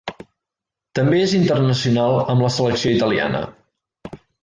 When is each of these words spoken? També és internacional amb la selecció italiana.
També 0.99 1.19
és 1.27 1.35
internacional 1.41 2.19
amb 2.35 2.47
la 2.47 2.53
selecció 2.59 2.97
italiana. 2.99 3.47